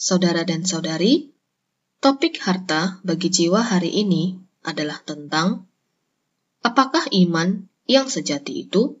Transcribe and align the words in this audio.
Saudara 0.00 0.48
dan 0.48 0.64
saudari, 0.64 1.28
topik 2.00 2.40
harta 2.40 3.04
bagi 3.04 3.28
jiwa 3.28 3.60
hari 3.60 3.92
ini 4.00 4.32
adalah 4.64 4.96
tentang 5.04 5.68
apakah 6.64 7.04
iman 7.12 7.68
yang 7.84 8.08
sejati 8.08 8.64
itu? 8.64 8.96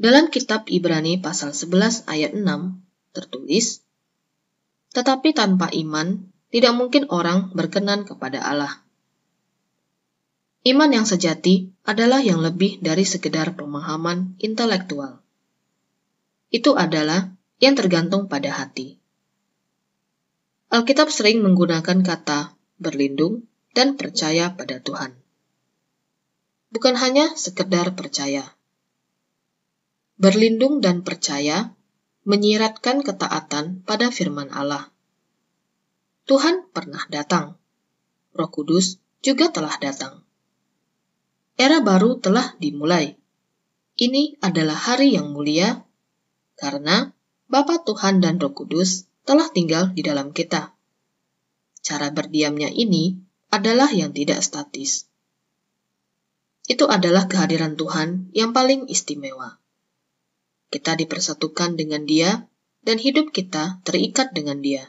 Dalam 0.00 0.32
kitab 0.32 0.72
Ibrani 0.72 1.20
pasal 1.20 1.52
11 1.52 2.08
ayat 2.08 2.32
6 2.32 2.48
tertulis, 3.12 3.84
Tetapi 4.96 5.36
tanpa 5.36 5.68
iman, 5.68 6.32
tidak 6.48 6.72
mungkin 6.72 7.04
orang 7.12 7.52
berkenan 7.52 8.08
kepada 8.08 8.40
Allah. 8.40 8.80
Iman 10.64 10.96
yang 10.96 11.04
sejati 11.04 11.76
adalah 11.84 12.24
yang 12.24 12.40
lebih 12.40 12.80
dari 12.80 13.04
sekedar 13.04 13.52
pemahaman 13.52 14.40
intelektual. 14.40 15.20
Itu 16.48 16.80
adalah 16.80 17.33
yang 17.64 17.80
tergantung 17.80 18.28
pada 18.28 18.52
hati. 18.52 19.00
Alkitab 20.68 21.08
sering 21.08 21.40
menggunakan 21.40 22.04
kata 22.04 22.52
berlindung 22.76 23.48
dan 23.72 23.96
percaya 23.96 24.52
pada 24.52 24.84
Tuhan. 24.84 25.16
Bukan 26.68 26.94
hanya 27.00 27.32
sekedar 27.32 27.96
percaya. 27.96 28.44
Berlindung 30.20 30.84
dan 30.84 31.00
percaya 31.00 31.72
menyiratkan 32.28 33.00
ketaatan 33.00 33.80
pada 33.88 34.12
firman 34.12 34.52
Allah. 34.52 34.92
Tuhan 36.28 36.68
pernah 36.68 37.06
datang. 37.08 37.56
Roh 38.34 38.50
Kudus 38.50 38.98
juga 39.24 39.48
telah 39.48 39.78
datang. 39.80 40.20
Era 41.54 41.78
baru 41.78 42.18
telah 42.18 42.58
dimulai. 42.58 43.14
Ini 43.94 44.42
adalah 44.42 44.74
hari 44.74 45.14
yang 45.14 45.30
mulia 45.30 45.86
karena 46.58 47.13
Bapa 47.44 47.84
Tuhan 47.84 48.24
dan 48.24 48.40
Roh 48.40 48.56
Kudus 48.56 49.04
telah 49.28 49.52
tinggal 49.52 49.92
di 49.92 50.00
dalam 50.00 50.32
kita. 50.32 50.72
Cara 51.84 52.08
berdiamnya 52.08 52.72
ini 52.72 53.20
adalah 53.52 53.92
yang 53.92 54.16
tidak 54.16 54.40
statis. 54.40 55.04
Itu 56.64 56.88
adalah 56.88 57.28
kehadiran 57.28 57.76
Tuhan 57.76 58.32
yang 58.32 58.56
paling 58.56 58.88
istimewa. 58.88 59.60
Kita 60.72 60.96
dipersatukan 60.96 61.76
dengan 61.76 62.08
Dia, 62.08 62.48
dan 62.84 62.96
hidup 62.96 63.32
kita 63.32 63.84
terikat 63.84 64.32
dengan 64.32 64.64
Dia. 64.64 64.88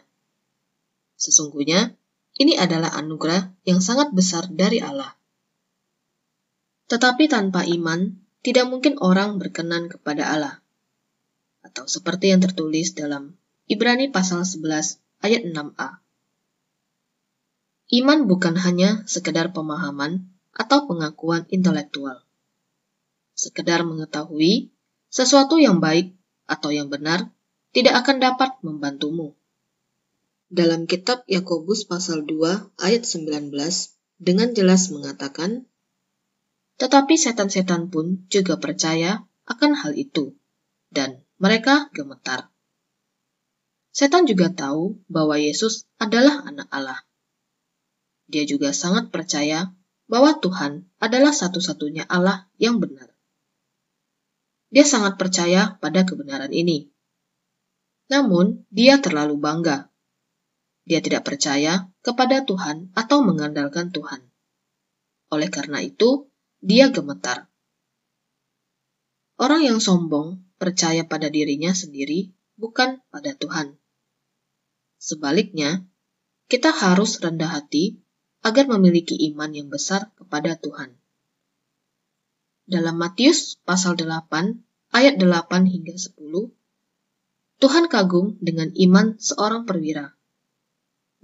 Sesungguhnya, 1.20 1.96
ini 2.40 2.56
adalah 2.56 2.96
anugerah 2.96 3.52
yang 3.68 3.84
sangat 3.84 4.12
besar 4.16 4.48
dari 4.48 4.80
Allah. 4.80 5.16
Tetapi 6.88 7.28
tanpa 7.28 7.68
iman, 7.68 8.16
tidak 8.44 8.68
mungkin 8.72 8.96
orang 9.04 9.40
berkenan 9.40 9.92
kepada 9.92 10.32
Allah 10.32 10.65
atau 11.66 11.90
seperti 11.90 12.30
yang 12.30 12.46
tertulis 12.46 12.94
dalam 12.94 13.34
Ibrani 13.66 14.14
pasal 14.14 14.46
11 14.46 15.02
ayat 15.26 15.42
6a. 15.42 15.90
Iman 17.90 18.30
bukan 18.30 18.54
hanya 18.62 19.02
sekedar 19.10 19.50
pemahaman 19.50 20.30
atau 20.54 20.86
pengakuan 20.86 21.50
intelektual. 21.50 22.22
Sekedar 23.34 23.82
mengetahui 23.82 24.70
sesuatu 25.10 25.58
yang 25.58 25.82
baik 25.82 26.14
atau 26.46 26.70
yang 26.70 26.94
benar 26.94 27.30
tidak 27.74 28.06
akan 28.06 28.22
dapat 28.22 28.56
membantumu. 28.62 29.34
Dalam 30.48 30.86
kitab 30.86 31.26
Yakobus 31.26 31.90
pasal 31.90 32.24
2 32.24 32.78
ayat 32.80 33.04
19 33.04 33.52
dengan 34.22 34.54
jelas 34.54 34.94
mengatakan, 34.94 35.66
Tetapi 36.80 37.18
setan-setan 37.18 37.90
pun 37.90 38.24
juga 38.30 38.62
percaya 38.62 39.26
akan 39.50 39.76
hal 39.76 39.98
itu, 39.98 40.38
dan 40.94 41.25
mereka 41.36 41.92
gemetar. 41.92 42.48
Setan 43.96 44.28
juga 44.28 44.52
tahu 44.52 45.00
bahwa 45.08 45.40
Yesus 45.40 45.88
adalah 45.96 46.44
anak 46.44 46.68
Allah. 46.72 47.00
Dia 48.28 48.44
juga 48.44 48.76
sangat 48.76 49.12
percaya 49.12 49.72
bahwa 50.12 50.38
Tuhan 50.40 50.88
adalah 51.00 51.32
satu-satunya 51.32 52.06
Allah 52.08 52.48
yang 52.60 52.84
benar. 52.84 53.16
Dia 54.70 54.84
sangat 54.84 55.16
percaya 55.16 55.80
pada 55.80 56.04
kebenaran 56.04 56.52
ini. 56.52 56.92
Namun, 58.12 58.68
dia 58.70 59.02
terlalu 59.02 59.40
bangga. 59.40 59.90
Dia 60.86 61.02
tidak 61.02 61.26
percaya 61.26 61.90
kepada 62.06 62.46
Tuhan 62.46 62.94
atau 62.94 63.26
mengandalkan 63.26 63.90
Tuhan. 63.90 64.22
Oleh 65.34 65.50
karena 65.50 65.82
itu, 65.82 66.30
dia 66.62 66.94
gemetar. 66.94 67.50
Orang 69.42 69.66
yang 69.66 69.82
sombong 69.82 70.45
percaya 70.56 71.04
pada 71.06 71.28
dirinya 71.28 71.76
sendiri, 71.76 72.32
bukan 72.56 73.04
pada 73.12 73.36
Tuhan. 73.36 73.76
Sebaliknya, 74.98 75.84
kita 76.48 76.72
harus 76.72 77.20
rendah 77.20 77.52
hati 77.52 78.00
agar 78.46 78.70
memiliki 78.70 79.18
iman 79.34 79.52
yang 79.52 79.68
besar 79.74 80.14
kepada 80.14 80.56
Tuhan. 80.56 80.94
Dalam 82.66 82.98
Matius 82.98 83.62
pasal 83.62 83.98
8 83.98 84.30
ayat 84.94 85.18
8 85.18 85.66
hingga 85.70 85.94
10, 85.98 86.18
Tuhan 87.62 87.86
kagum 87.90 88.38
dengan 88.42 88.70
iman 88.74 89.18
seorang 89.18 89.66
perwira. 89.70 90.14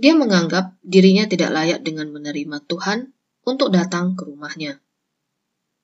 Dia 0.01 0.17
menganggap 0.17 0.77
dirinya 0.81 1.29
tidak 1.29 1.53
layak 1.53 1.79
dengan 1.85 2.09
menerima 2.09 2.65
Tuhan 2.65 3.13
untuk 3.45 3.69
datang 3.69 4.17
ke 4.17 4.25
rumahnya. 4.25 4.81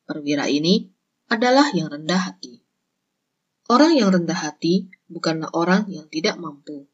Perwira 0.09 0.50
ini 0.50 0.90
adalah 1.29 1.69
yang 1.74 1.94
rendah 1.94 2.34
hati. 2.34 2.66
Orang 3.67 4.00
yang 4.00 4.16
rendah 4.16 4.39
hati 4.39 4.88
bukanlah 5.11 5.51
orang 5.51 5.91
yang 5.91 6.07
tidak 6.07 6.39
mampu, 6.39 6.88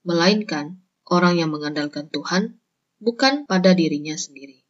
melainkan 0.00 0.80
orang 1.04 1.36
yang 1.36 1.52
mengandalkan 1.52 2.08
Tuhan 2.08 2.56
bukan 3.04 3.44
pada 3.44 3.76
dirinya 3.76 4.16
sendiri. 4.16 4.64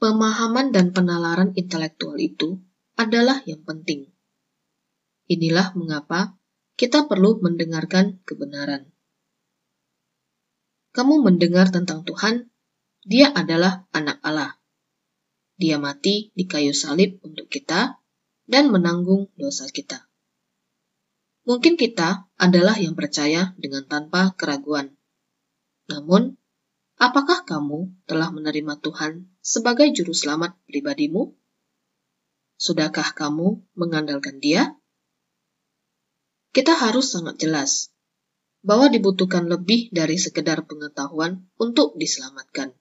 Pemahaman 0.00 0.72
dan 0.72 0.96
penalaran 0.96 1.52
intelektual 1.52 2.16
itu 2.16 2.64
adalah 2.96 3.44
yang 3.44 3.60
penting. 3.60 4.08
Inilah 5.28 5.76
mengapa 5.76 6.36
kita 6.80 7.04
perlu 7.04 7.40
mendengarkan 7.44 8.24
kebenaran. 8.24 8.88
Kamu 10.96 11.20
mendengar 11.20 11.68
tentang 11.68 12.08
Tuhan, 12.08 12.48
Dia 13.04 13.36
adalah 13.36 13.84
Anak 13.92 14.16
Allah. 14.24 14.56
Dia 15.60 15.76
mati 15.76 16.32
di 16.32 16.48
kayu 16.48 16.72
salib 16.72 17.20
untuk 17.20 17.52
kita 17.52 18.00
dan 18.44 18.68
menanggung 18.68 19.32
dosa 19.36 19.68
kita. 19.68 20.04
Mungkin 21.44 21.76
kita 21.76 22.24
adalah 22.40 22.80
yang 22.80 22.96
percaya 22.96 23.52
dengan 23.60 23.84
tanpa 23.84 24.32
keraguan. 24.32 24.96
Namun, 25.92 26.40
apakah 26.96 27.44
kamu 27.44 27.92
telah 28.08 28.32
menerima 28.32 28.80
Tuhan 28.80 29.28
sebagai 29.44 29.92
juru 29.92 30.16
selamat 30.16 30.56
pribadimu? 30.64 31.36
Sudahkah 32.56 33.12
kamu 33.12 33.60
mengandalkan 33.76 34.40
Dia? 34.40 34.72
Kita 36.56 36.72
harus 36.72 37.12
sangat 37.12 37.36
jelas 37.36 37.92
bahwa 38.64 38.88
dibutuhkan 38.88 39.44
lebih 39.44 39.92
dari 39.92 40.16
sekedar 40.16 40.64
pengetahuan 40.64 41.44
untuk 41.60 41.92
diselamatkan. 42.00 42.72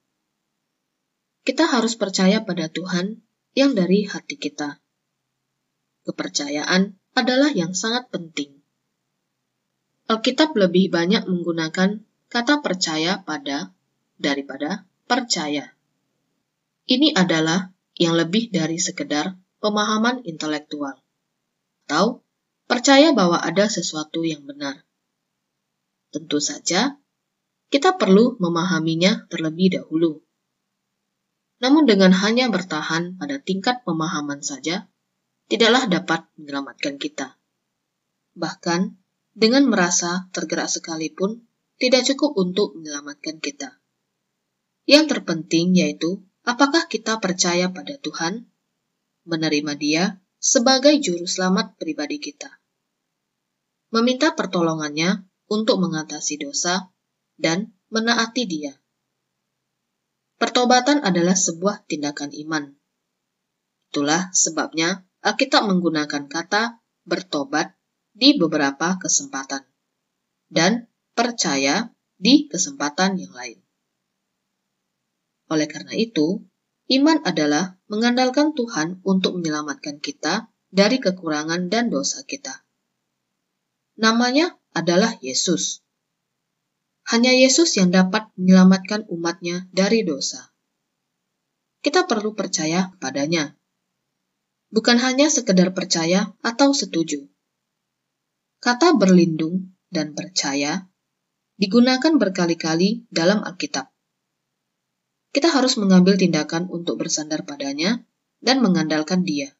Kita 1.43 1.67
harus 1.67 1.99
percaya 1.99 2.47
pada 2.47 2.71
Tuhan 2.71 3.19
yang 3.51 3.75
dari 3.75 4.07
hati 4.07 4.39
kita 4.39 4.82
kepercayaan 6.03 6.95
adalah 7.15 7.51
yang 7.51 7.71
sangat 7.75 8.09
penting. 8.11 8.63
Alkitab 10.07 10.51
lebih 10.53 10.91
banyak 10.91 11.23
menggunakan 11.25 12.03
kata 12.27 12.59
percaya 12.59 13.23
pada 13.23 13.71
daripada 14.19 14.83
percaya. 15.07 15.71
Ini 16.83 17.15
adalah 17.15 17.71
yang 17.95 18.17
lebih 18.19 18.51
dari 18.51 18.81
sekedar 18.81 19.39
pemahaman 19.63 20.27
intelektual 20.27 20.99
atau 21.87 22.25
percaya 22.65 23.13
bahwa 23.15 23.39
ada 23.39 23.69
sesuatu 23.69 24.25
yang 24.25 24.43
benar. 24.43 24.83
Tentu 26.11 26.41
saja, 26.43 26.99
kita 27.69 27.95
perlu 27.95 28.35
memahaminya 28.37 29.29
terlebih 29.29 29.79
dahulu. 29.79 30.21
Namun 31.63 31.87
dengan 31.87 32.11
hanya 32.11 32.51
bertahan 32.51 33.15
pada 33.15 33.39
tingkat 33.39 33.81
pemahaman 33.87 34.43
saja, 34.43 34.91
tidaklah 35.47 35.87
dapat 35.87 36.27
menyelamatkan 36.39 36.95
kita. 36.99 37.37
Bahkan, 38.33 38.97
dengan 39.33 39.65
merasa 39.65 40.29
tergerak 40.29 40.69
sekalipun, 40.69 41.45
tidak 41.81 42.05
cukup 42.05 42.37
untuk 42.37 42.77
menyelamatkan 42.77 43.41
kita. 43.41 43.81
Yang 44.85 45.17
terpenting 45.17 45.73
yaitu, 45.73 46.21
apakah 46.45 46.85
kita 46.91 47.17
percaya 47.17 47.71
pada 47.73 47.97
Tuhan, 47.97 48.45
menerima 49.23 49.73
Dia 49.79 50.03
sebagai 50.43 50.99
juru 50.99 51.23
selamat 51.23 51.79
pribadi 51.79 52.19
kita, 52.19 52.51
meminta 53.95 54.35
pertolongannya 54.35 55.23
untuk 55.47 55.79
mengatasi 55.79 56.43
dosa, 56.43 56.91
dan 57.39 57.71
menaati 57.87 58.43
Dia. 58.43 58.73
Pertobatan 60.35 60.99
adalah 60.99 61.39
sebuah 61.39 61.87
tindakan 61.87 62.35
iman. 62.35 62.75
Itulah 63.93 64.33
sebabnya 64.35 65.07
Alkitab 65.23 65.71
menggunakan 65.71 66.27
kata 66.27 66.83
bertobat 67.07 67.73
di 68.11 68.35
beberapa 68.35 68.99
kesempatan. 68.99 69.63
dan 70.53 70.85
percaya 71.17 71.89
di 72.21 72.45
kesempatan 72.45 73.17
yang 73.17 73.33
lain. 73.33 73.57
Oleh 75.49 75.65
karena 75.65 75.97
itu, 75.97 76.45
iman 76.93 77.25
adalah 77.25 77.81
mengandalkan 77.89 78.53
Tuhan 78.53 79.01
untuk 79.01 79.41
menyelamatkan 79.41 79.97
kita 79.97 80.53
dari 80.69 81.01
kekurangan 81.01 81.73
dan 81.73 81.89
dosa 81.89 82.21
kita. 82.21 82.61
Namanya 83.97 84.57
adalah 84.77 85.17
Yesus. 85.25 85.81
Hanya 87.09 87.33
Yesus 87.33 87.73
yang 87.77 87.89
dapat 87.89 88.29
menyelamatkan 88.37 89.09
umatnya 89.09 89.69
dari 89.73 90.05
dosa. 90.05 90.53
Kita 91.83 92.07
perlu 92.07 92.31
percaya 92.37 92.93
kepadanya. 92.95 93.57
Bukan 94.73 94.97
hanya 94.97 95.29
sekedar 95.29 95.69
percaya 95.77 96.33
atau 96.41 96.73
setuju. 96.73 97.29
Kata 98.57 98.97
berlindung 98.97 99.77
dan 99.93 100.17
percaya 100.17 100.89
digunakan 101.61 102.17
berkali-kali 102.17 103.05
dalam 103.13 103.45
Alkitab. 103.45 103.93
Kita 105.29 105.53
harus 105.53 105.77
mengambil 105.77 106.17
tindakan 106.17 106.65
untuk 106.73 106.97
bersandar 106.97 107.45
padanya 107.45 108.01
dan 108.41 108.65
mengandalkan 108.65 109.21
dia. 109.21 109.53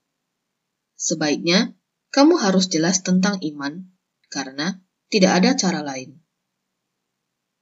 Sebaiknya, 0.97 1.77
kamu 2.09 2.41
harus 2.41 2.69
jelas 2.69 3.05
tentang 3.05 3.37
iman, 3.41 3.93
karena 4.33 4.81
tidak 5.13 5.41
ada 5.41 5.53
cara 5.53 5.85
lain. 5.85 6.21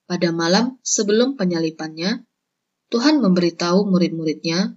Pada 0.07 0.31
malam 0.31 0.79
sebelum 0.83 1.35
penyalipannya, 1.35 2.23
Tuhan 2.91 3.23
memberitahu 3.23 3.87
murid-muridnya 3.87 4.75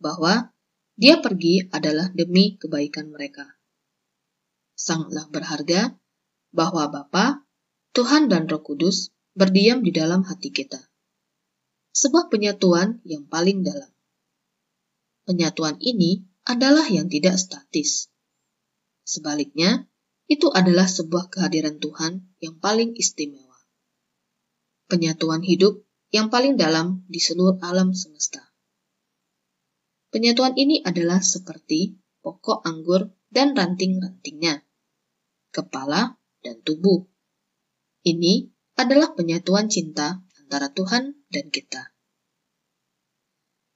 bahwa 0.00 0.51
dia 0.92 1.18
pergi 1.18 1.66
adalah 1.72 2.12
demi 2.12 2.60
kebaikan 2.60 3.08
mereka. 3.08 3.48
Sangatlah 4.76 5.28
berharga 5.32 5.96
bahwa 6.52 6.92
Bapa, 6.92 7.42
Tuhan 7.96 8.28
dan 8.28 8.44
Roh 8.48 8.60
Kudus 8.60 9.12
berdiam 9.32 9.80
di 9.80 9.92
dalam 9.92 10.24
hati 10.24 10.52
kita. 10.52 10.80
Sebuah 11.92 12.28
penyatuan 12.28 13.00
yang 13.04 13.24
paling 13.28 13.64
dalam. 13.64 13.88
Penyatuan 15.24 15.80
ini 15.80 16.24
adalah 16.44 16.88
yang 16.88 17.08
tidak 17.08 17.40
statis. 17.40 18.12
Sebaliknya, 19.04 19.88
itu 20.28 20.48
adalah 20.48 20.88
sebuah 20.88 21.28
kehadiran 21.28 21.76
Tuhan 21.80 22.32
yang 22.40 22.56
paling 22.60 22.96
istimewa. 22.96 23.56
Penyatuan 24.88 25.44
hidup 25.44 25.84
yang 26.12 26.28
paling 26.28 26.60
dalam 26.60 27.04
di 27.08 27.20
seluruh 27.20 27.60
alam 27.64 27.96
semesta. 27.96 28.51
Penyatuan 30.12 30.52
ini 30.60 30.84
adalah 30.84 31.24
seperti 31.24 31.96
pokok 32.20 32.68
anggur 32.68 33.16
dan 33.32 33.56
ranting-rantingnya, 33.56 34.60
kepala 35.48 36.20
dan 36.44 36.60
tubuh. 36.60 37.08
Ini 38.04 38.52
adalah 38.76 39.16
penyatuan 39.16 39.72
cinta 39.72 40.20
antara 40.36 40.68
Tuhan 40.68 41.16
dan 41.32 41.48
kita. 41.48 41.96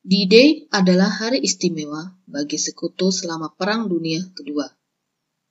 D-Day 0.06 0.70
adalah 0.70 1.10
hari 1.10 1.42
istimewa 1.42 2.14
bagi 2.30 2.62
sekutu 2.62 3.10
selama 3.10 3.58
Perang 3.58 3.90
Dunia 3.90 4.22
Kedua. 4.38 4.70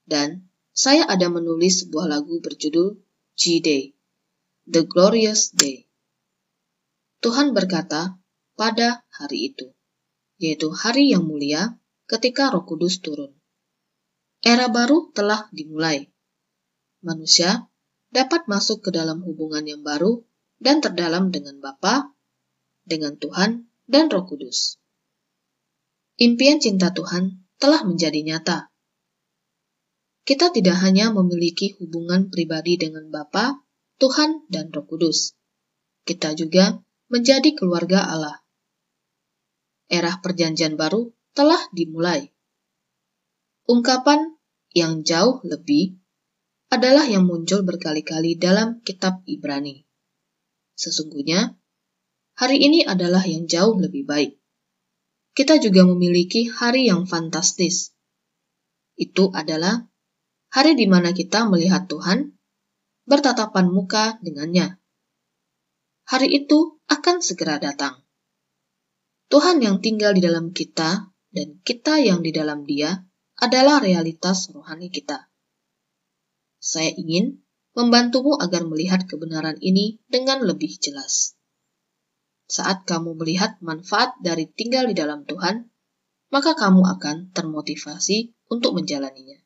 Dan 0.07 0.47
saya 0.71 1.09
ada 1.11 1.27
menulis 1.27 1.83
sebuah 1.83 2.07
lagu 2.07 2.39
berjudul 2.39 2.95
G-Day, 3.35 3.91
The 4.69 4.87
Glorious 4.87 5.51
Day. 5.51 5.91
Tuhan 7.19 7.51
berkata 7.51 8.15
pada 8.55 9.03
hari 9.11 9.51
itu, 9.51 9.74
yaitu 10.41 10.71
hari 10.71 11.11
yang 11.11 11.23
mulia 11.23 11.79
ketika 12.05 12.51
Roh 12.53 12.67
Kudus 12.67 13.01
turun. 13.01 13.33
Era 14.45 14.69
baru 14.69 15.09
telah 15.15 15.49
dimulai. 15.49 16.05
Manusia 17.01 17.65
dapat 18.13 18.45
masuk 18.45 18.85
ke 18.85 18.89
dalam 18.93 19.25
hubungan 19.25 19.65
yang 19.65 19.81
baru 19.81 20.21
dan 20.61 20.79
terdalam 20.79 21.33
dengan 21.33 21.59
Bapa, 21.59 22.13
dengan 22.85 23.17
Tuhan, 23.17 23.67
dan 23.89 24.07
Roh 24.07 24.25
Kudus. 24.29 24.77
Impian 26.15 26.63
cinta 26.63 26.95
Tuhan 26.95 27.43
telah 27.59 27.83
menjadi 27.83 28.21
nyata. 28.23 28.71
Kita 30.25 30.49
tidak 30.49 30.79
hanya 30.81 31.13
memiliki 31.13 31.75
hubungan 31.77 32.33
pribadi 32.33 32.79
dengan 32.79 33.11
Bapa, 33.11 33.61
Tuhan, 33.97 34.47
dan 34.49 34.73
Roh 34.73 34.85
Kudus. 34.87 35.37
Kita 36.05 36.37
juga 36.37 36.81
menjadi 37.09 37.53
keluarga 37.53 38.09
Allah. 38.09 38.44
Era 39.85 40.17
Perjanjian 40.21 40.77
Baru 40.79 41.13
telah 41.35 41.59
dimulai. 41.75 42.31
Ungkapan 43.65 44.37
yang 44.73 45.01
jauh 45.01 45.41
lebih 45.45 45.97
adalah 46.69 47.05
yang 47.05 47.25
muncul 47.25 47.61
berkali-kali 47.61 48.37
dalam 48.37 48.81
Kitab 48.81 49.21
Ibrani. 49.25 49.85
Sesungguhnya, 50.75 51.55
hari 52.35 52.61
ini 52.61 52.83
adalah 52.83 53.23
yang 53.23 53.47
jauh 53.47 53.79
lebih 53.79 54.05
baik. 54.05 54.37
Kita 55.35 55.59
juga 55.59 55.83
memiliki 55.83 56.47
hari 56.47 56.87
yang 56.87 57.03
fantastis. 57.09 57.91
Itu 58.95 59.31
adalah 59.35 59.83
hari 60.53 60.79
di 60.79 60.87
mana 60.87 61.11
kita 61.11 61.43
melihat 61.51 61.91
Tuhan, 61.91 62.35
bertatapan 63.03 63.67
muka 63.67 64.15
dengannya. 64.23 64.79
Hari 66.07 66.31
itu 66.31 66.79
akan 66.87 67.19
segera 67.19 67.59
datang. 67.59 68.04
Tuhan 69.25 69.57
yang 69.61 69.81
tinggal 69.81 70.13
di 70.13 70.21
dalam 70.21 70.53
kita 70.53 71.09
dan 71.33 71.47
kita 71.65 71.99
yang 72.01 72.21
di 72.21 72.31
dalam 72.31 72.63
Dia 72.63 72.93
adalah 73.41 73.83
realitas 73.83 74.49
rohani 74.53 74.87
kita. 74.89 75.27
Saya 76.57 76.89
ingin 76.95 77.45
membantumu 77.75 78.39
agar 78.39 78.63
melihat 78.65 79.03
kebenaran 79.05 79.59
ini 79.59 79.99
dengan 80.07 80.41
lebih 80.41 80.79
jelas. 80.79 81.35
Saat 82.47 82.87
kamu 82.89 83.19
melihat 83.19 83.59
manfaat 83.59 84.15
dari 84.23 84.47
tinggal 84.47 84.87
di 84.89 84.95
dalam 84.95 85.27
Tuhan, 85.27 85.69
maka 86.33 86.57
kamu 86.57 86.81
akan 86.97 87.35
termotivasi 87.35 88.33
untuk 88.49 88.73
menjalaninya. 88.77 89.44